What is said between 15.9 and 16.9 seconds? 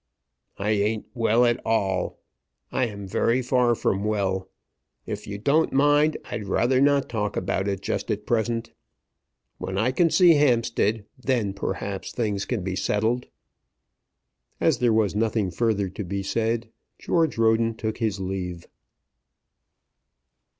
be said